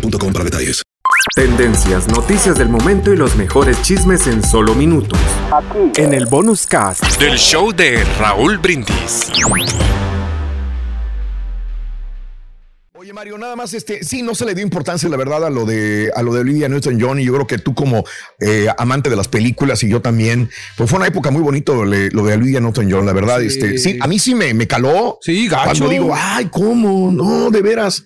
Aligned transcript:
boostmobile.com 0.00 0.32
para 0.32 0.44
detalles. 0.44 0.82
Tendencias, 1.34 2.08
noticias 2.08 2.56
del 2.58 2.68
momento 2.68 3.12
y 3.12 3.16
los 3.16 3.36
mejores 3.36 3.80
chismes 3.82 4.26
en 4.26 4.42
solo 4.42 4.74
minutos. 4.74 5.18
Aquí. 5.52 6.00
En 6.00 6.14
el 6.14 6.26
bonus 6.26 6.66
cast 6.66 7.20
del 7.20 7.36
show 7.36 7.72
de 7.72 8.04
Raúl 8.18 8.58
Brindis. 8.58 9.30
Oye 12.94 13.12
Mario, 13.12 13.38
nada 13.38 13.54
más 13.54 13.74
este, 13.74 14.02
sí, 14.02 14.22
no 14.22 14.34
se 14.34 14.44
le 14.46 14.54
dio 14.54 14.64
importancia 14.64 15.08
la 15.08 15.16
verdad 15.16 15.44
a 15.44 15.50
lo 15.50 15.64
de 15.64 16.10
a 16.16 16.22
lo 16.22 16.34
de 16.34 16.40
Olivia 16.40 16.68
Newton-John 16.68 17.20
y 17.20 17.26
yo 17.26 17.34
creo 17.34 17.46
que 17.46 17.58
tú 17.58 17.74
como 17.74 18.04
eh, 18.40 18.66
amante 18.78 19.10
de 19.10 19.16
las 19.16 19.28
películas 19.28 19.82
y 19.84 19.88
yo 19.88 20.00
también, 20.00 20.48
pues 20.76 20.90
fue 20.90 20.98
una 20.98 21.06
época 21.06 21.30
muy 21.30 21.42
bonito 21.42 21.84
lo, 21.84 21.90
de 21.90 22.34
Olivia 22.34 22.60
Newton-John, 22.60 23.06
la 23.06 23.12
verdad, 23.12 23.40
sí. 23.40 23.46
este, 23.46 23.78
sí, 23.78 23.98
a 24.00 24.06
mí 24.08 24.18
sí 24.18 24.34
me, 24.34 24.54
me 24.54 24.66
caló. 24.66 25.18
Sí, 25.20 25.46
gacho. 25.46 25.64
Cuando 25.64 25.88
digo, 25.88 26.14
ay, 26.16 26.46
cómo, 26.46 27.12
no, 27.12 27.50
de 27.50 27.62
veras. 27.62 28.04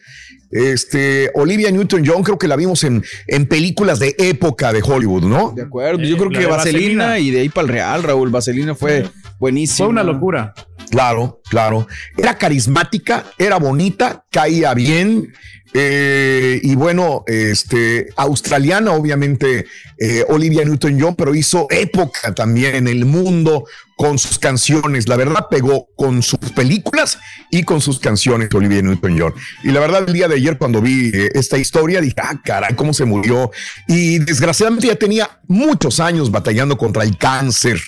Este, 0.50 1.30
Olivia 1.34 1.70
Newton-John, 1.70 2.22
creo 2.22 2.38
que 2.38 2.48
la 2.48 2.56
vimos 2.56 2.82
en, 2.84 3.04
en 3.26 3.46
películas 3.46 3.98
de 3.98 4.14
época 4.18 4.72
de 4.72 4.82
Hollywood, 4.82 5.24
¿no? 5.24 5.52
De 5.54 5.62
acuerdo, 5.62 6.02
yo 6.02 6.16
creo 6.16 6.30
que 6.30 6.46
Vaselina, 6.46 7.18
y 7.18 7.30
de 7.30 7.40
ahí 7.40 7.48
para 7.48 7.66
el 7.66 7.72
Real, 7.72 8.02
Raúl, 8.02 8.30
Vaselina 8.30 8.74
fue 8.74 9.08
buenísimo. 9.38 9.86
Fue 9.86 9.92
una 9.92 10.02
locura. 10.02 10.54
Claro, 10.90 11.40
claro. 11.48 11.86
Era 12.16 12.36
carismática, 12.36 13.24
era 13.38 13.58
bonita, 13.58 14.24
caía 14.30 14.74
bien. 14.74 15.32
Eh, 15.72 16.39
y 16.62 16.74
bueno, 16.74 17.24
este, 17.26 18.08
australiana, 18.16 18.92
obviamente, 18.92 19.66
eh, 19.98 20.24
Olivia 20.28 20.64
Newton-John, 20.64 21.14
pero 21.14 21.34
hizo 21.34 21.66
época 21.70 22.34
también 22.34 22.74
en 22.74 22.88
el 22.88 23.04
mundo 23.04 23.64
con 23.96 24.18
sus 24.18 24.38
canciones. 24.38 25.08
La 25.08 25.16
verdad, 25.16 25.46
pegó 25.50 25.88
con 25.96 26.22
sus 26.22 26.38
películas 26.54 27.18
y 27.50 27.64
con 27.64 27.80
sus 27.80 28.00
canciones, 28.00 28.48
Olivia 28.54 28.82
Newton-John. 28.82 29.34
Y 29.62 29.72
la 29.72 29.80
verdad, 29.80 30.04
el 30.06 30.12
día 30.12 30.28
de 30.28 30.36
ayer, 30.36 30.58
cuando 30.58 30.80
vi 30.80 31.10
eh, 31.12 31.30
esta 31.34 31.58
historia, 31.58 32.00
dije, 32.00 32.16
ah, 32.22 32.40
caray, 32.44 32.74
cómo 32.74 32.94
se 32.94 33.04
murió. 33.04 33.50
Y 33.88 34.18
desgraciadamente 34.18 34.86
ya 34.86 34.96
tenía 34.96 35.40
muchos 35.48 36.00
años 36.00 36.30
batallando 36.30 36.78
contra 36.78 37.02
el 37.02 37.16
cáncer. 37.18 37.78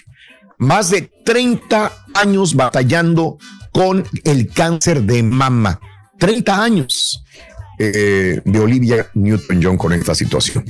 Más 0.58 0.90
de 0.90 1.10
30 1.24 1.92
años 2.14 2.54
batallando 2.54 3.38
con 3.72 4.04
el 4.24 4.48
cáncer 4.50 5.02
de 5.02 5.22
mama. 5.22 5.80
30 6.18 6.62
años 6.62 7.22
eh, 7.82 8.40
de 8.44 8.58
Olivia 8.60 9.06
Newton-John 9.14 9.76
con 9.76 9.92
esta 9.92 10.14
situación. 10.14 10.64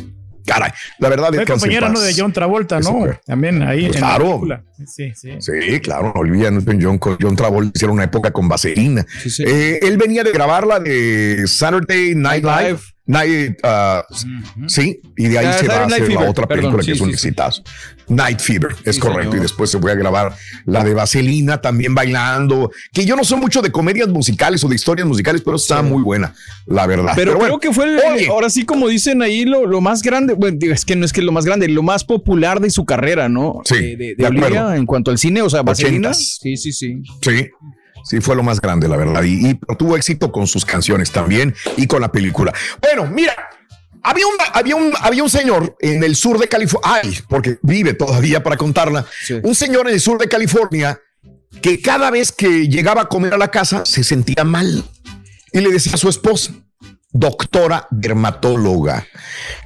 Caray, 0.44 0.72
la 0.98 1.08
verdad 1.08 1.32
Fue 1.32 1.44
compañera 1.44 1.88
¿no? 1.88 2.00
de 2.00 2.12
John 2.16 2.32
Travolta, 2.32 2.80
¿no? 2.80 3.06
También 3.24 3.62
ahí 3.62 3.86
pues 3.86 3.98
claro. 3.98 4.42
Sí, 4.86 5.12
sí. 5.14 5.30
sí, 5.38 5.80
claro. 5.80 6.12
Olivia 6.16 6.50
Newton-John 6.50 6.98
con 6.98 7.16
John 7.20 7.36
Travolta 7.36 7.72
hicieron 7.74 7.94
una 7.94 8.04
época 8.04 8.32
con 8.32 8.48
vaselina. 8.48 9.06
Sí, 9.28 9.44
eh, 9.46 9.78
él 9.82 9.96
venía 9.96 10.24
de 10.24 10.32
grabarla 10.32 10.80
de 10.80 11.44
Saturday 11.46 12.14
Night 12.14 12.44
Live. 12.44 12.80
Night, 13.04 13.58
uh, 13.64 14.68
sí, 14.68 15.00
y 15.16 15.26
de 15.26 15.38
ahí 15.38 15.58
se 15.58 15.66
va 15.66 15.74
a 15.74 15.86
hacer 15.86 16.08
la 16.12 16.30
otra 16.30 16.46
película 16.46 16.84
que 16.84 16.92
es 16.92 17.00
un 17.00 17.10
exitazo. 17.10 17.62
Night 18.08 18.40
Fever, 18.40 18.76
es 18.84 18.98
correcto. 18.98 19.36
Y 19.36 19.40
después 19.40 19.70
se 19.70 19.78
voy 19.78 19.90
a 19.90 19.94
grabar 19.94 20.36
la 20.66 20.84
de 20.84 20.94
Vaselina 20.94 21.60
también 21.60 21.94
bailando. 21.94 22.70
Que 22.92 23.04
yo 23.04 23.16
no 23.16 23.24
soy 23.24 23.40
mucho 23.40 23.62
de 23.62 23.72
comedias 23.72 24.08
musicales 24.08 24.62
o 24.64 24.68
de 24.68 24.76
historias 24.76 25.06
musicales, 25.06 25.42
pero 25.44 25.56
está 25.56 25.82
muy 25.82 26.02
buena, 26.02 26.34
la 26.66 26.86
verdad. 26.86 27.12
Pero, 27.16 27.38
creo 27.38 27.58
que 27.58 27.72
fue, 27.72 27.98
ahora 28.28 28.50
sí, 28.50 28.64
como 28.64 28.88
dicen 28.88 29.22
ahí, 29.22 29.44
lo, 29.44 29.66
lo, 29.66 29.80
más 29.80 30.02
grande. 30.02 30.34
Bueno, 30.34 30.58
es 30.60 30.84
que 30.84 30.94
no 30.94 31.04
es 31.04 31.12
que 31.12 31.22
lo 31.22 31.32
más 31.32 31.44
grande, 31.44 31.68
lo 31.68 31.82
más 31.82 32.04
popular 32.04 32.60
de 32.60 32.70
su 32.70 32.84
carrera, 32.84 33.28
¿no? 33.28 33.62
Sí. 33.64 33.96
De, 33.96 34.14
de, 34.16 34.26
Olivia 34.26 34.76
en 34.76 34.86
cuanto 34.86 35.10
al 35.10 35.18
cine, 35.18 35.42
o 35.42 35.50
sea, 35.50 35.62
Vaselina. 35.62 36.14
Sí, 36.14 36.56
sí, 36.56 36.72
sí. 36.72 37.02
Sí. 37.20 37.50
Sí, 38.04 38.20
fue 38.20 38.36
lo 38.36 38.42
más 38.42 38.60
grande, 38.60 38.88
la 38.88 38.96
verdad. 38.96 39.22
Y, 39.24 39.54
tuvo 39.78 39.96
éxito 39.96 40.32
con 40.32 40.46
sus 40.46 40.64
canciones 40.64 41.10
también 41.10 41.54
y 41.76 41.86
con 41.86 42.00
la 42.00 42.10
película. 42.10 42.52
Bueno, 42.80 43.06
mira, 43.06 43.34
había 44.02 44.26
un, 44.26 44.34
había 44.52 44.76
un, 44.76 44.92
había 45.00 45.22
un 45.22 45.30
señor 45.30 45.76
en 45.80 46.02
el 46.02 46.16
sur 46.16 46.38
de 46.38 46.48
California, 46.48 47.00
ay, 47.02 47.18
porque 47.28 47.58
vive 47.62 47.94
todavía 47.94 48.42
para 48.42 48.56
contarla, 48.56 49.06
un 49.42 49.54
señor 49.54 49.88
en 49.88 49.94
el 49.94 50.00
sur 50.00 50.18
de 50.18 50.28
California 50.28 51.00
que 51.60 51.80
cada 51.80 52.10
vez 52.10 52.32
que 52.32 52.68
llegaba 52.68 53.02
a 53.02 53.08
comer 53.08 53.34
a 53.34 53.38
la 53.38 53.48
casa 53.48 53.84
se 53.84 54.02
sentía 54.02 54.42
mal 54.42 54.84
y 55.52 55.60
le 55.60 55.70
decía 55.70 55.94
a 55.94 55.98
su 55.98 56.08
esposa, 56.08 56.52
doctora 57.12 57.86
dermatóloga, 57.90 59.06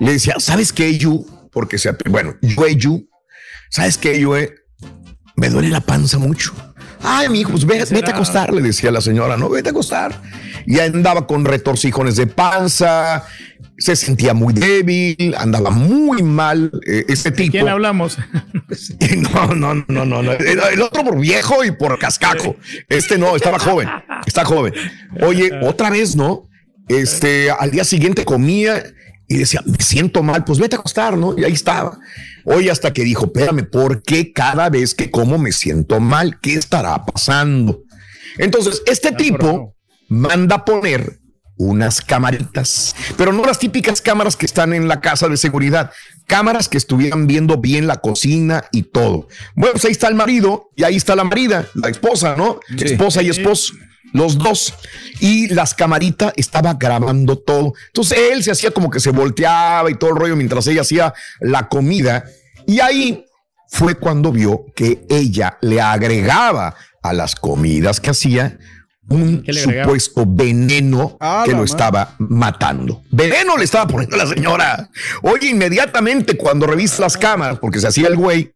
le 0.00 0.12
decía, 0.12 0.34
¿sabes 0.38 0.72
qué, 0.72 0.98
Yu? 0.98 1.26
Porque 1.52 1.78
se, 1.78 1.92
bueno, 2.10 2.36
yo, 2.42 2.66
Yu, 2.66 3.08
¿sabes 3.70 3.96
qué, 3.96 4.18
Yu? 4.18 4.34
Me 5.36 5.48
duele 5.48 5.68
la 5.68 5.80
panza 5.80 6.18
mucho 6.18 6.54
Ay, 7.06 7.28
mi 7.28 7.40
hijo, 7.40 7.52
pues 7.52 7.64
vete, 7.64 8.10
a 8.10 8.14
acostar, 8.14 8.52
le 8.52 8.60
decía 8.60 8.90
la 8.90 9.00
señora, 9.00 9.36
no, 9.36 9.48
vete 9.48 9.68
a 9.68 9.72
acostar. 9.72 10.20
Y 10.66 10.80
andaba 10.80 11.26
con 11.26 11.44
retorcijones 11.44 12.16
de 12.16 12.26
panza, 12.26 13.24
se 13.78 13.94
sentía 13.94 14.34
muy 14.34 14.52
débil, 14.52 15.34
andaba 15.38 15.70
muy 15.70 16.22
mal 16.22 16.72
eh, 16.86 17.04
este 17.08 17.30
tipo. 17.30 17.44
¿De 17.44 17.50
quién 17.50 17.68
hablamos? 17.68 18.18
no, 19.32 19.54
no, 19.54 19.74
no, 19.86 20.04
no, 20.04 20.22
no. 20.22 20.32
El 20.32 20.82
otro 20.82 21.04
por 21.04 21.18
viejo 21.20 21.64
y 21.64 21.70
por 21.70 21.98
cascaco. 21.98 22.56
Este 22.88 23.18
no, 23.18 23.36
estaba 23.36 23.58
joven, 23.58 23.88
está 24.26 24.44
joven. 24.44 24.74
Oye, 25.22 25.52
otra 25.62 25.90
vez, 25.90 26.16
¿no? 26.16 26.48
Este, 26.88 27.50
al 27.50 27.70
día 27.70 27.84
siguiente 27.84 28.24
comía 28.24 28.82
y 29.28 29.38
decía, 29.38 29.62
me 29.64 29.78
siento 29.78 30.22
mal, 30.22 30.44
pues 30.44 30.58
vete 30.58 30.76
a 30.76 30.78
acostar, 30.78 31.16
¿no? 31.16 31.34
Y 31.36 31.44
ahí 31.44 31.52
estaba. 31.52 31.98
Hoy 32.44 32.68
hasta 32.68 32.92
que 32.92 33.02
dijo, 33.02 33.26
espérame, 33.26 33.68
¿por 33.68 34.02
qué 34.02 34.32
cada 34.32 34.70
vez 34.70 34.94
que 34.94 35.10
como 35.10 35.38
me 35.38 35.52
siento 35.52 35.98
mal? 36.00 36.38
¿Qué 36.40 36.54
estará 36.54 37.04
pasando? 37.04 37.82
Entonces, 38.38 38.82
este 38.86 39.12
tipo 39.12 39.74
manda 40.08 40.64
poner 40.64 41.18
unas 41.56 42.00
camaritas, 42.00 42.94
pero 43.16 43.32
no 43.32 43.44
las 43.44 43.58
típicas 43.58 44.00
cámaras 44.00 44.36
que 44.36 44.46
están 44.46 44.74
en 44.74 44.88
la 44.88 45.00
casa 45.00 45.28
de 45.28 45.36
seguridad, 45.36 45.90
cámaras 46.26 46.68
que 46.68 46.76
estuvieran 46.76 47.26
viendo 47.26 47.58
bien 47.58 47.86
la 47.86 47.96
cocina 47.96 48.64
y 48.72 48.82
todo. 48.82 49.28
Bueno, 49.54 49.72
pues 49.72 49.84
ahí 49.86 49.92
está 49.92 50.08
el 50.08 50.14
marido 50.14 50.70
y 50.76 50.84
ahí 50.84 50.96
está 50.96 51.16
la 51.16 51.24
marida, 51.24 51.66
la 51.74 51.88
esposa, 51.88 52.36
¿no? 52.36 52.60
Esposa 52.78 53.22
y 53.22 53.30
esposo 53.30 53.72
los 54.12 54.38
dos. 54.38 54.74
Y 55.20 55.48
las 55.48 55.74
camaritas 55.74 56.32
estaba 56.36 56.74
grabando 56.74 57.38
todo. 57.38 57.74
Entonces 57.88 58.18
él 58.32 58.42
se 58.42 58.50
hacía 58.50 58.70
como 58.70 58.90
que 58.90 59.00
se 59.00 59.10
volteaba 59.10 59.90
y 59.90 59.94
todo 59.94 60.10
el 60.10 60.16
rollo 60.16 60.36
mientras 60.36 60.66
ella 60.66 60.82
hacía 60.82 61.14
la 61.40 61.68
comida. 61.68 62.24
Y 62.66 62.80
ahí 62.80 63.24
fue 63.68 63.96
cuando 63.96 64.32
vio 64.32 64.66
que 64.74 65.06
ella 65.08 65.58
le 65.60 65.80
agregaba 65.80 66.74
a 67.02 67.12
las 67.12 67.34
comidas 67.34 68.00
que 68.00 68.10
hacía 68.10 68.58
un 69.08 69.44
supuesto 69.52 70.24
veneno 70.26 71.16
ah, 71.20 71.44
que 71.44 71.52
lo 71.52 71.64
estaba 71.64 72.14
matando. 72.18 73.02
Veneno 73.10 73.56
le 73.56 73.64
estaba 73.64 73.86
poniendo 73.86 74.16
la 74.16 74.26
señora. 74.26 74.90
Oye, 75.22 75.48
inmediatamente 75.48 76.36
cuando 76.36 76.66
revisa 76.66 77.02
las 77.02 77.16
cámaras, 77.16 77.58
porque 77.58 77.80
se 77.80 77.88
hacía 77.88 78.08
el 78.08 78.16
güey, 78.16 78.52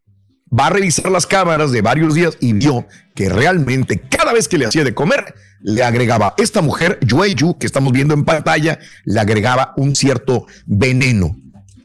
va 0.52 0.66
a 0.66 0.70
revisar 0.70 1.10
las 1.10 1.26
cámaras 1.26 1.70
de 1.72 1.82
varios 1.82 2.14
días 2.14 2.36
y 2.40 2.52
vio 2.52 2.86
que 3.14 3.28
realmente 3.28 4.00
cada 4.00 4.32
vez 4.32 4.48
que 4.48 4.58
le 4.58 4.66
hacía 4.66 4.84
de 4.84 4.94
comer, 4.94 5.34
le 5.62 5.84
agregaba 5.84 6.34
esta 6.38 6.62
mujer, 6.62 6.98
Yu, 7.02 7.58
que 7.58 7.66
estamos 7.66 7.92
viendo 7.92 8.14
en 8.14 8.24
pantalla, 8.24 8.78
le 9.04 9.20
agregaba 9.20 9.74
un 9.76 9.94
cierto 9.94 10.46
veneno. 10.66 11.36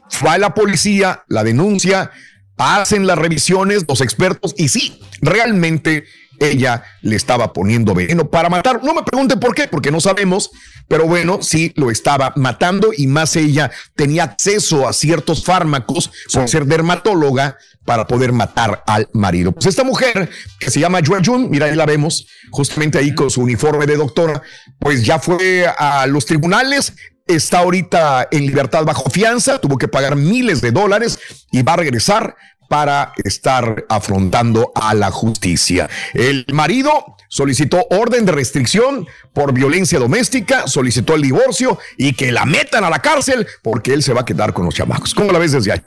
Fue 0.08 0.30
a 0.30 0.38
la 0.38 0.54
policía, 0.54 1.24
la 1.28 1.44
denuncia, 1.44 2.10
hacen 2.56 3.06
las 3.06 3.18
revisiones, 3.18 3.84
los 3.86 4.00
expertos, 4.00 4.54
y 4.56 4.68
sí, 4.68 5.00
realmente 5.20 6.04
ella 6.40 6.84
le 7.02 7.16
estaba 7.16 7.52
poniendo 7.52 7.94
veneno 7.94 8.28
para 8.28 8.48
matar. 8.48 8.82
No 8.82 8.94
me 8.94 9.02
pregunten 9.02 9.40
por 9.40 9.54
qué, 9.54 9.68
porque 9.68 9.90
no 9.90 10.00
sabemos, 10.00 10.50
pero 10.88 11.06
bueno, 11.06 11.42
sí 11.42 11.72
lo 11.76 11.90
estaba 11.90 12.32
matando 12.36 12.90
y 12.96 13.06
más 13.06 13.36
ella 13.36 13.70
tenía 13.94 14.24
acceso 14.24 14.88
a 14.88 14.92
ciertos 14.92 15.44
fármacos 15.44 16.10
por 16.32 16.48
ser 16.48 16.66
dermatóloga 16.66 17.56
para 17.84 18.06
poder 18.06 18.32
matar 18.32 18.82
al 18.86 19.08
marido. 19.12 19.52
Pues 19.52 19.66
esta 19.66 19.84
mujer 19.84 20.28
que 20.58 20.70
se 20.70 20.80
llama 20.80 21.00
Joy 21.00 21.22
Jun, 21.24 21.48
mira, 21.50 21.66
ahí 21.66 21.74
la 21.74 21.86
vemos 21.86 22.26
justamente 22.50 22.98
ahí 22.98 23.14
con 23.14 23.30
su 23.30 23.42
uniforme 23.42 23.86
de 23.86 23.96
doctora, 23.96 24.42
pues 24.78 25.04
ya 25.04 25.18
fue 25.18 25.66
a 25.66 26.06
los 26.06 26.26
tribunales, 26.26 26.92
está 27.26 27.58
ahorita 27.58 28.28
en 28.30 28.46
libertad 28.46 28.84
bajo 28.84 29.10
fianza, 29.10 29.60
tuvo 29.60 29.78
que 29.78 29.88
pagar 29.88 30.16
miles 30.16 30.60
de 30.60 30.72
dólares 30.72 31.18
y 31.50 31.62
va 31.62 31.74
a 31.74 31.76
regresar 31.76 32.36
para 32.68 33.12
estar 33.24 33.84
afrontando 33.88 34.72
a 34.74 34.94
la 34.94 35.10
justicia. 35.10 35.88
El 36.14 36.46
marido 36.52 37.16
solicitó 37.28 37.86
orden 37.90 38.24
de 38.24 38.32
restricción 38.32 39.06
por 39.32 39.52
violencia 39.52 39.98
doméstica, 39.98 40.66
solicitó 40.66 41.14
el 41.14 41.22
divorcio 41.22 41.78
y 41.96 42.12
que 42.14 42.32
la 42.32 42.44
metan 42.44 42.84
a 42.84 42.90
la 42.90 43.00
cárcel 43.00 43.46
porque 43.62 43.92
él 43.92 44.02
se 44.02 44.12
va 44.12 44.22
a 44.22 44.24
quedar 44.24 44.52
con 44.52 44.64
los 44.64 44.74
chamacos. 44.74 45.14
¿Cómo 45.14 45.32
la 45.32 45.38
ves 45.38 45.52
desde 45.52 45.72
ahí? 45.72 45.82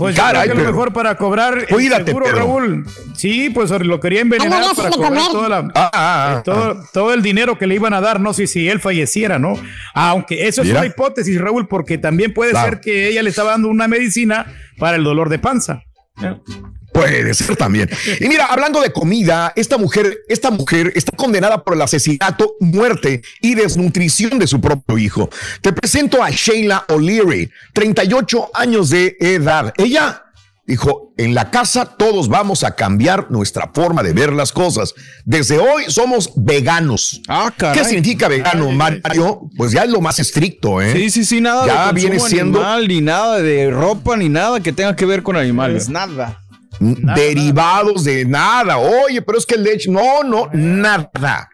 Pues 0.00 0.16
Caray, 0.16 0.48
lo 0.48 0.54
mejor 0.54 0.94
para 0.94 1.14
cobrar 1.16 1.66
cuídate, 1.68 2.06
seguro, 2.06 2.32
Raúl. 2.32 2.86
Sí, 3.14 3.50
pues 3.50 3.70
lo 3.70 4.00
quería 4.00 4.22
envenenar 4.22 4.74
para 4.74 4.88
cobrar 4.88 5.28
toda 5.30 5.48
la, 5.50 5.58
ah, 5.58 5.70
ah, 5.74 5.90
ah, 5.92 6.42
todo, 6.42 6.82
todo, 6.90 7.12
el 7.12 7.20
dinero 7.20 7.58
que 7.58 7.66
le 7.66 7.74
iban 7.74 7.92
a 7.92 8.00
dar, 8.00 8.18
no 8.18 8.32
sé 8.32 8.46
si 8.46 8.66
él 8.66 8.80
falleciera, 8.80 9.38
¿no? 9.38 9.52
Aunque 9.92 10.48
eso 10.48 10.62
es 10.62 10.70
una 10.70 10.86
hipótesis, 10.86 11.38
Raúl, 11.38 11.68
porque 11.68 11.98
también 11.98 12.32
puede 12.32 12.52
ser 12.54 12.80
que 12.80 13.08
ella 13.08 13.22
le 13.22 13.28
estaba 13.28 13.50
dando 13.50 13.68
una 13.68 13.88
medicina 13.88 14.46
para 14.78 14.96
el 14.96 15.04
dolor 15.04 15.28
de 15.28 15.38
panza. 15.38 15.82
Puede 16.92 17.34
ser 17.34 17.56
también. 17.56 17.88
Y 18.20 18.28
mira, 18.28 18.46
hablando 18.46 18.80
de 18.80 18.92
comida, 18.92 19.52
esta 19.56 19.78
mujer, 19.78 20.20
esta 20.28 20.50
mujer 20.50 20.92
está 20.96 21.16
condenada 21.16 21.62
por 21.64 21.74
el 21.74 21.82
asesinato, 21.82 22.54
muerte 22.60 23.22
y 23.40 23.54
desnutrición 23.54 24.38
de 24.38 24.46
su 24.46 24.60
propio 24.60 24.98
hijo. 24.98 25.30
Te 25.60 25.72
presento 25.72 26.22
a 26.22 26.30
Sheila 26.30 26.84
O'Leary, 26.88 27.50
38 27.72 28.50
años 28.54 28.90
de 28.90 29.16
edad. 29.20 29.72
Ella 29.76 30.24
dijo, 30.66 31.12
en 31.16 31.34
la 31.34 31.50
casa 31.50 31.84
todos 31.84 32.28
vamos 32.28 32.62
a 32.64 32.76
cambiar 32.76 33.30
nuestra 33.30 33.70
forma 33.74 34.02
de 34.02 34.12
ver 34.12 34.32
las 34.32 34.52
cosas. 34.52 34.94
Desde 35.24 35.58
hoy 35.58 35.84
somos 35.88 36.32
veganos. 36.36 37.20
Ah, 37.28 37.52
¿Qué 37.56 37.84
significa 37.84 38.28
vegano, 38.28 38.70
Mario? 38.70 39.48
Pues 39.56 39.72
ya 39.72 39.82
es 39.82 39.90
lo 39.90 40.00
más 40.00 40.18
estricto, 40.18 40.80
¿eh? 40.80 40.92
Sí, 40.92 41.10
sí, 41.10 41.24
sí, 41.24 41.40
nada 41.40 41.66
ya 41.66 41.92
viene 41.92 42.20
siendo 42.20 42.60
animal, 42.60 42.88
ni 42.88 43.00
nada 43.00 43.40
de 43.40 43.70
ropa, 43.70 44.16
ni 44.16 44.28
nada 44.28 44.60
que 44.60 44.72
tenga 44.72 44.94
que 44.94 45.06
ver 45.06 45.22
con 45.22 45.36
animales, 45.36 45.88
nada 45.88 46.40
derivados 46.80 48.04
de 48.04 48.24
nada. 48.24 48.78
Oye, 48.78 49.22
pero 49.22 49.38
es 49.38 49.46
que 49.46 49.54
el 49.54 49.64
leche, 49.64 49.90
no, 49.90 50.22
no, 50.24 50.48
nada. 50.52 51.48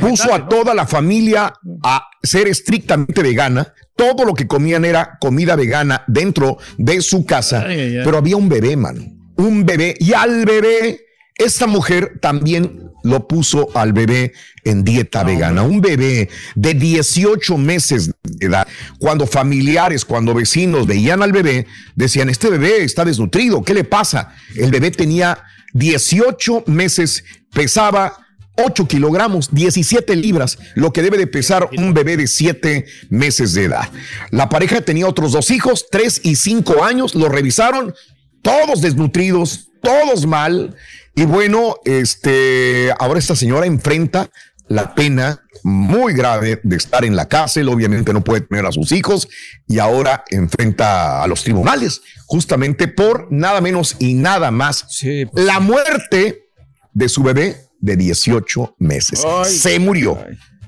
Puso 0.00 0.34
a 0.34 0.48
toda 0.48 0.74
la 0.74 0.86
familia 0.86 1.52
a 1.84 2.08
ser 2.22 2.48
estrictamente 2.48 3.22
vegana. 3.22 3.72
Todo 3.94 4.24
lo 4.24 4.34
que 4.34 4.46
comían 4.46 4.84
era 4.84 5.18
comida 5.20 5.54
vegana 5.54 6.04
dentro 6.08 6.58
de 6.76 7.00
su 7.02 7.24
casa. 7.24 7.64
Pero 7.66 8.18
había 8.18 8.36
un 8.36 8.48
bebé, 8.48 8.76
man. 8.76 9.16
Un 9.36 9.64
bebé. 9.64 9.94
Y 10.00 10.12
al 10.12 10.44
bebé, 10.44 11.00
esta 11.36 11.66
mujer 11.66 12.18
también 12.20 12.89
lo 13.02 13.26
puso 13.26 13.68
al 13.74 13.92
bebé 13.92 14.32
en 14.64 14.84
dieta 14.84 15.24
vegana. 15.24 15.62
Un 15.62 15.80
bebé 15.80 16.28
de 16.54 16.74
18 16.74 17.56
meses 17.58 18.10
de 18.22 18.46
edad. 18.46 18.66
Cuando 18.98 19.26
familiares, 19.26 20.04
cuando 20.04 20.34
vecinos 20.34 20.86
veían 20.86 21.22
al 21.22 21.32
bebé, 21.32 21.66
decían, 21.94 22.28
este 22.28 22.50
bebé 22.50 22.84
está 22.84 23.04
desnutrido, 23.04 23.62
¿qué 23.62 23.74
le 23.74 23.84
pasa? 23.84 24.34
El 24.56 24.70
bebé 24.70 24.90
tenía 24.90 25.42
18 25.72 26.64
meses, 26.66 27.24
pesaba 27.52 28.16
8 28.56 28.86
kilogramos, 28.86 29.52
17 29.52 30.16
libras, 30.16 30.58
lo 30.74 30.92
que 30.92 31.02
debe 31.02 31.18
de 31.18 31.26
pesar 31.26 31.68
un 31.76 31.94
bebé 31.94 32.16
de 32.16 32.26
7 32.26 32.84
meses 33.08 33.54
de 33.54 33.64
edad. 33.64 33.88
La 34.30 34.48
pareja 34.48 34.80
tenía 34.80 35.06
otros 35.06 35.32
dos 35.32 35.50
hijos, 35.50 35.86
3 35.90 36.22
y 36.24 36.36
5 36.36 36.84
años, 36.84 37.14
lo 37.14 37.28
revisaron, 37.28 37.94
todos 38.42 38.80
desnutridos, 38.80 39.70
todos 39.82 40.26
mal. 40.26 40.76
Y 41.14 41.24
bueno, 41.24 41.76
este, 41.84 42.92
ahora 42.98 43.18
esta 43.18 43.36
señora 43.36 43.66
enfrenta 43.66 44.30
la 44.68 44.94
pena 44.94 45.42
muy 45.64 46.14
grave 46.14 46.60
de 46.62 46.76
estar 46.76 47.04
en 47.04 47.16
la 47.16 47.28
cárcel, 47.28 47.68
obviamente 47.68 48.12
no 48.12 48.22
puede 48.22 48.42
tener 48.42 48.64
a 48.66 48.72
sus 48.72 48.92
hijos 48.92 49.28
y 49.66 49.78
ahora 49.80 50.24
enfrenta 50.30 51.22
a 51.22 51.26
los 51.26 51.42
tribunales 51.42 52.02
justamente 52.26 52.86
por 52.88 53.30
nada 53.30 53.60
menos 53.60 53.96
y 53.98 54.14
nada 54.14 54.50
más 54.50 54.86
pues 55.00 55.28
la 55.34 55.58
muerte 55.58 56.50
de 56.92 57.08
su 57.08 57.22
bebé 57.22 57.56
de 57.80 57.96
18 57.96 58.76
meses. 58.78 59.24
Se 59.44 59.78
murió. 59.78 60.18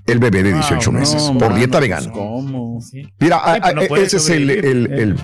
El 0.04 0.18
bebé 0.18 0.42
de 0.42 0.52
18 0.52 0.90
meses 0.90 1.22
por 1.38 1.54
dieta 1.54 1.78
vegana. 1.78 2.10
¿Cómo? 2.10 2.80
Mira, 3.20 3.40
pues 3.88 4.12
ese 4.12 4.16
es 4.16 4.28
el, 4.30 4.50
el, 4.50 5.16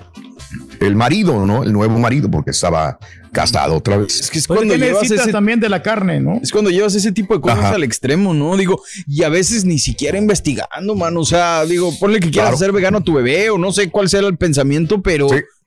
el 0.80 0.96
marido, 0.96 1.44
¿no? 1.44 1.64
El 1.64 1.72
nuevo 1.72 1.98
marido, 1.98 2.30
porque 2.30 2.52
estaba 2.52 2.98
casado 3.30 3.76
otra 3.76 3.96
vez. 3.96 4.20
Es 4.20 4.30
que 4.30 4.38
es 4.38 4.46
pues 4.46 4.58
cuando 4.58 4.76
llevas 4.76 5.10
ese, 5.10 5.32
también 5.32 5.60
de 5.60 5.68
la 5.68 5.82
carne, 5.82 6.20
¿no? 6.20 6.40
Es 6.42 6.52
cuando 6.52 6.70
llevas 6.70 6.94
ese 6.94 7.12
tipo 7.12 7.34
de 7.34 7.40
cosas 7.40 7.72
al 7.72 7.82
extremo, 7.84 8.34
¿no? 8.34 8.56
Digo, 8.56 8.82
y 9.06 9.22
a 9.22 9.28
veces 9.28 9.64
ni 9.64 9.78
siquiera 9.78 10.18
investigando, 10.18 10.94
mano. 10.94 11.20
O 11.20 11.24
sea, 11.24 11.64
digo, 11.64 11.92
ponle 11.98 12.20
que 12.20 12.30
quieras 12.30 12.54
hacer 12.54 12.72
vegano 12.72 12.98
a 12.98 13.00
tu 13.02 13.14
bebé 13.14 13.50
o 13.50 13.58
no 13.58 13.72
sé 13.72 13.90
cuál 13.90 14.08
sea 14.08 14.20
el 14.20 14.36
pensamiento, 14.36 15.02
pero 15.02 15.28
Mm, 15.28 15.57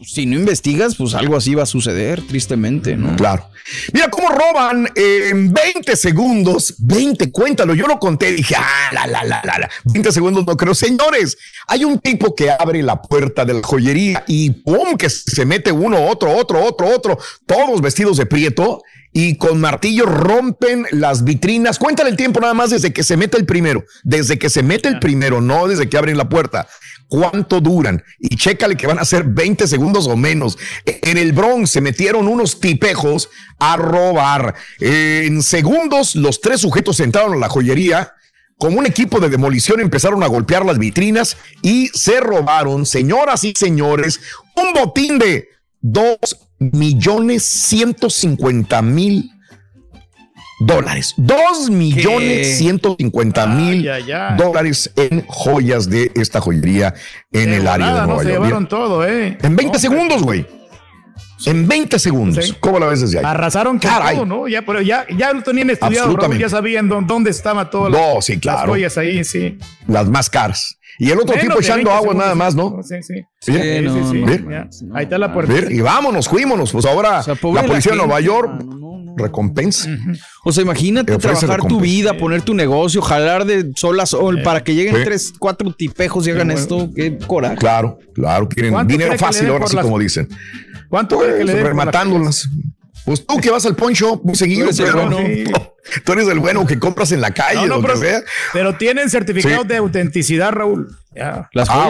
si 0.00 0.26
no 0.26 0.36
investigas, 0.36 0.96
pues 0.96 1.14
algo 1.14 1.36
así 1.36 1.54
va 1.54 1.62
a 1.62 1.66
suceder, 1.66 2.22
tristemente, 2.26 2.96
¿no? 2.96 3.14
Claro. 3.14 3.48
Mira 3.92 4.10
cómo 4.10 4.28
roban 4.28 4.88
en 4.96 5.52
20 5.52 5.94
segundos, 5.96 6.74
20, 6.78 7.30
cuéntalo, 7.30 7.74
yo 7.74 7.86
lo 7.86 7.98
conté, 7.98 8.32
dije, 8.32 8.56
ah, 8.58 8.90
la, 8.92 9.06
la, 9.06 9.22
la, 9.22 9.42
la, 9.44 9.70
20 9.84 10.10
segundos 10.10 10.44
no 10.44 10.56
creo. 10.56 10.74
Señores, 10.74 11.38
hay 11.68 11.84
un 11.84 12.00
tipo 12.00 12.34
que 12.34 12.50
abre 12.50 12.82
la 12.82 13.00
puerta 13.00 13.44
de 13.44 13.54
la 13.54 13.62
joyería 13.62 14.24
y 14.26 14.50
¡pum! 14.50 14.96
que 14.98 15.08
se 15.08 15.46
mete 15.46 15.70
uno, 15.70 16.04
otro, 16.04 16.36
otro, 16.36 16.62
otro, 16.64 16.88
otro, 16.88 17.18
todos 17.46 17.80
vestidos 17.80 18.16
de 18.16 18.26
prieto 18.26 18.82
y 19.14 19.36
con 19.36 19.60
martillo 19.60 20.04
rompen 20.04 20.84
las 20.90 21.24
vitrinas. 21.24 21.78
Cuéntale 21.78 22.10
el 22.10 22.16
tiempo 22.16 22.40
nada 22.40 22.52
más 22.52 22.70
desde 22.70 22.92
que 22.92 23.02
se 23.02 23.16
mete 23.16 23.38
el 23.38 23.46
primero, 23.46 23.84
desde 24.02 24.38
que 24.38 24.50
se 24.50 24.62
mete 24.62 24.88
el 24.88 24.98
primero, 24.98 25.40
no 25.40 25.66
desde 25.66 25.88
que 25.88 25.96
abren 25.96 26.18
la 26.18 26.28
puerta 26.28 26.66
cuánto 27.08 27.60
duran 27.60 28.02
y 28.18 28.36
chécale 28.36 28.76
que 28.76 28.86
van 28.88 28.98
a 28.98 29.04
ser 29.04 29.24
20 29.24 29.66
segundos 29.68 30.08
o 30.08 30.16
menos. 30.16 30.58
En 30.84 31.16
el 31.16 31.32
Bronx 31.32 31.70
se 31.70 31.80
metieron 31.80 32.26
unos 32.26 32.60
tipejos 32.60 33.30
a 33.58 33.76
robar. 33.76 34.54
En 34.80 35.42
segundos, 35.42 36.16
los 36.16 36.40
tres 36.40 36.60
sujetos 36.60 36.98
entraron 37.00 37.34
a 37.34 37.38
la 37.38 37.48
joyería. 37.48 38.14
Con 38.56 38.76
un 38.76 38.86
equipo 38.86 39.20
de 39.20 39.28
demolición 39.28 39.80
empezaron 39.80 40.22
a 40.22 40.28
golpear 40.28 40.64
las 40.64 40.78
vitrinas 40.78 41.36
y 41.62 41.88
se 41.88 42.20
robaron, 42.20 42.86
señoras 42.86 43.44
y 43.44 43.52
señores, 43.56 44.20
un 44.56 44.72
botín 44.72 45.18
de 45.18 45.48
2 45.80 46.18
millones 46.72 47.42
150 47.44 48.82
mil 48.82 49.30
dólares. 50.60 51.14
Dos 51.16 51.70
millones 51.70 52.58
ciento 52.58 52.96
cincuenta 52.98 53.46
mil 53.46 53.88
dólares 54.36 54.90
en 54.96 55.24
joyas 55.26 55.88
de 55.88 56.12
esta 56.14 56.40
joyería 56.40 56.94
en 57.32 57.52
el 57.52 57.66
área 57.66 57.94
de 57.94 58.06
Nueva 58.06 58.22
Se 58.22 58.30
llevaron 58.30 58.68
todo, 58.68 59.06
¿eh? 59.06 59.38
En 59.42 59.56
20 59.56 59.78
segundos, 59.78 60.22
güey. 60.22 60.46
En 61.46 61.68
20 61.68 61.98
segundos. 61.98 62.56
¿Cómo 62.60 62.78
la 62.78 62.86
ves 62.86 63.02
desde 63.02 63.18
ahí? 63.18 63.24
Arrasaron 63.26 63.78
con 63.78 63.90
todo, 63.90 64.26
¿no? 64.26 64.48
Ya, 64.48 64.62
pero 64.62 64.80
ya, 64.80 65.06
ya 65.16 65.32
lo 65.32 65.42
tenían 65.42 65.70
estudiado, 65.70 66.16
ya 66.34 66.48
sabían 66.48 66.88
dónde 66.88 67.30
estaba 67.30 67.68
todo. 67.68 67.90
No, 67.90 68.22
sí, 68.22 68.38
claro. 68.38 68.60
Las 68.60 68.68
joyas 68.68 68.98
ahí, 68.98 69.24
sí. 69.24 69.58
Las 69.86 70.08
más 70.08 70.30
caras. 70.30 70.78
Y 70.98 71.10
el 71.10 71.18
otro 71.18 71.36
tipo 71.38 71.58
echando 71.58 71.90
agua 71.90 72.14
nada 72.14 72.34
más, 72.34 72.54
¿no? 72.54 72.80
Sí, 72.82 72.96
sí. 73.02 73.14
Sí, 73.40 73.52
sí, 73.52 74.24
Ahí 74.94 75.04
está 75.04 75.18
la 75.18 75.32
puerta. 75.32 75.52
y 75.70 75.80
vámonos, 75.80 76.28
fuímonos. 76.28 76.72
Pues 76.72 76.84
ahora 76.86 77.22
la 77.26 77.62
policía 77.62 77.92
de 77.92 77.98
Nueva 77.98 78.20
York 78.20 78.64
recompensa. 79.16 79.88
O 80.44 80.52
sea, 80.52 80.62
imagínate 80.62 81.16
trabajar 81.16 81.62
tu 81.66 81.80
vida, 81.80 82.16
poner 82.16 82.42
tu 82.42 82.54
negocio, 82.54 83.00
jalar 83.02 83.44
de 83.44 83.72
sol 83.76 83.98
a 84.00 84.06
sol 84.06 84.42
para 84.42 84.62
que 84.62 84.74
lleguen 84.74 84.96
tres, 85.04 85.32
cuatro 85.38 85.72
tipejos 85.72 86.26
y 86.26 86.30
hagan 86.30 86.50
esto. 86.50 86.90
Qué 86.94 87.18
coraje. 87.18 87.56
Claro, 87.56 87.98
claro, 88.14 88.48
quieren 88.48 88.86
dinero 88.86 89.16
fácil 89.18 89.48
ahora, 89.48 89.64
así 89.64 89.76
como 89.76 89.98
dicen. 89.98 90.28
¿Cuánto 90.88 91.16
pues, 91.16 91.46
rematándolas? 91.46 92.48
Pues 93.04 93.26
tú 93.26 93.36
que 93.38 93.50
vas 93.50 93.66
al 93.66 93.76
poncho 93.76 94.20
muy 94.22 94.34
seguido, 94.34 94.70
tú 96.04 96.12
eres 96.12 96.28
el 96.28 96.38
bueno 96.38 96.66
que 96.66 96.78
compras 96.78 97.12
en 97.12 97.20
la 97.20 97.32
calle, 97.32 97.66
no, 97.66 97.80
pero, 97.80 98.00
pero, 98.52 98.76
tienen 98.76 99.10
certificado 99.10 99.64
de 99.64 99.76
autenticidad, 99.76 100.52
Raúl. 100.52 100.96
¿Las 101.52 101.68
ah, 101.70 101.88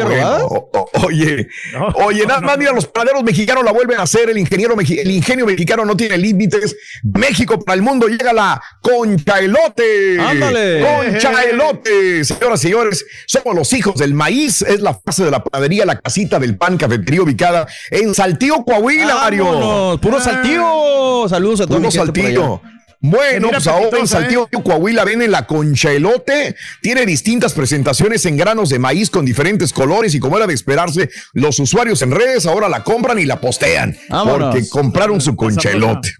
oye, 1.04 1.48
oye, 1.94 2.26
nada 2.26 2.40
más 2.42 2.58
mira, 2.58 2.72
los 2.72 2.86
praderos 2.86 3.22
mexicanos 3.22 3.64
la 3.64 3.72
vuelven 3.72 3.98
a 3.98 4.02
hacer. 4.02 4.28
El 4.28 4.36
ingeniero, 4.36 4.74
el 4.78 5.10
ingenio 5.10 5.46
mexicano 5.46 5.84
no 5.84 5.96
tiene 5.96 6.18
límites. 6.18 6.76
México 7.02 7.58
para 7.58 7.76
el 7.76 7.82
mundo 7.82 8.06
llega 8.06 8.32
la 8.32 8.62
concha 8.82 9.38
elote. 9.38 10.20
Ándale. 10.20 10.84
Concha 10.84 11.42
elote. 11.42 12.24
Señoras 12.24 12.60
y 12.60 12.62
señores, 12.62 13.06
somos 13.26 13.54
los 13.54 13.72
hijos 13.72 13.94
del 13.96 14.12
maíz. 14.12 14.60
Es 14.62 14.80
la 14.80 14.94
fase 14.94 15.24
de 15.24 15.30
la 15.30 15.42
pradería, 15.42 15.86
la 15.86 15.98
casita 15.98 16.38
del 16.38 16.56
pan, 16.58 16.76
cafetería 16.76 17.22
ubicada 17.22 17.66
en 17.90 18.14
Saltillo, 18.14 18.62
Coahuila, 18.64 19.14
Mario. 19.14 19.98
Puro 20.02 20.20
Saltillo. 20.20 21.28
Saludos 21.28 21.62
a 21.62 21.66
todos. 21.66 21.78
Puro 21.78 21.90
Saltillo. 21.90 22.60
Bueno, 23.06 23.50
pues 23.50 23.66
ahora 23.66 23.98
en 23.98 24.08
Saltillo, 24.08 24.48
¿eh? 24.50 24.62
Coahuila, 24.64 25.04
ven 25.04 25.20
en 25.20 25.30
la 25.30 25.46
concha 25.46 25.92
elote. 25.92 26.56
Tiene 26.80 27.04
distintas 27.04 27.52
presentaciones 27.52 28.24
en 28.24 28.38
granos 28.38 28.70
de 28.70 28.78
maíz 28.78 29.10
con 29.10 29.26
diferentes 29.26 29.74
colores 29.74 30.14
y 30.14 30.20
como 30.20 30.38
era 30.38 30.46
de 30.46 30.54
esperarse, 30.54 31.10
los 31.34 31.58
usuarios 31.58 32.00
en 32.00 32.12
redes 32.12 32.46
ahora 32.46 32.66
la 32.66 32.82
compran 32.82 33.18
y 33.18 33.26
la 33.26 33.42
postean. 33.42 33.94
Porque 34.08 34.66
compraron 34.70 35.20
su 35.20 35.36
concha 35.36 35.70
elote. 35.70 36.14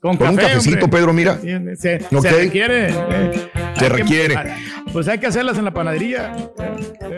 Con, 0.00 0.10
un 0.22 0.36
cafecito, 0.36 0.88
Pedro, 0.88 1.12
mira. 1.12 1.40
Se, 1.76 1.98
requiere. 1.98 2.90
Eh, 2.90 3.50
se 3.76 3.88
requiere. 3.88 4.36
pues 4.92 5.08
hay 5.08 5.18
que 5.18 5.26
hacerlas 5.26 5.58
en 5.58 5.64
la 5.64 5.74
panadería. 5.74 6.36